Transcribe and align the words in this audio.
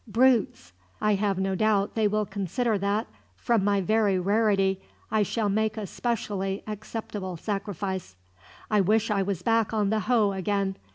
Brutes! 0.07 0.73
I 0.99 1.13
have 1.13 1.37
no 1.37 1.53
doubt 1.53 1.93
they 1.93 2.07
will 2.07 2.25
consider 2.25 2.75
that, 2.79 3.05
from 3.35 3.63
my 3.63 3.81
very 3.81 4.17
rarity, 4.17 4.81
I 5.11 5.21
shall 5.21 5.47
make 5.47 5.77
a 5.77 5.85
specially 5.85 6.63
acceptable 6.65 7.37
sacrifice. 7.37 8.15
"I 8.71 8.81
wish 8.81 9.11
I 9.11 9.21
was 9.21 9.43
back 9.43 9.75
on 9.75 9.91
the 9.91 9.99
Hoe 9.99 10.31
again. 10.31 10.75